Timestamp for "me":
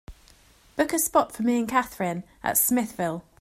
1.43-1.59